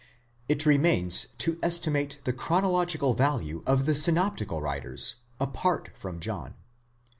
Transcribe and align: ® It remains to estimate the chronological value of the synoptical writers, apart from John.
® 0.01 0.03
It 0.49 0.65
remains 0.65 1.27
to 1.37 1.59
estimate 1.61 2.21
the 2.23 2.33
chronological 2.33 3.13
value 3.13 3.61
of 3.67 3.85
the 3.85 3.93
synoptical 3.93 4.59
writers, 4.59 5.17
apart 5.39 5.91
from 5.93 6.19
John. 6.19 6.55